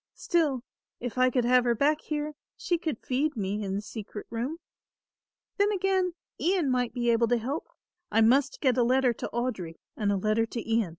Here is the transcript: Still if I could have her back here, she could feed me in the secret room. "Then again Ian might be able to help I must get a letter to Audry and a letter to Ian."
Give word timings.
Still 0.15 0.63
if 0.99 1.15
I 1.19 1.29
could 1.29 1.45
have 1.45 1.63
her 1.63 1.75
back 1.75 2.01
here, 2.01 2.33
she 2.57 2.79
could 2.79 2.97
feed 3.05 3.37
me 3.37 3.63
in 3.63 3.75
the 3.75 3.83
secret 3.83 4.25
room. 4.31 4.57
"Then 5.57 5.71
again 5.71 6.15
Ian 6.39 6.71
might 6.71 6.91
be 6.95 7.11
able 7.11 7.27
to 7.27 7.37
help 7.37 7.69
I 8.11 8.21
must 8.21 8.61
get 8.61 8.79
a 8.79 8.83
letter 8.83 9.13
to 9.13 9.29
Audry 9.31 9.75
and 9.95 10.11
a 10.11 10.17
letter 10.17 10.47
to 10.47 10.67
Ian." 10.67 10.89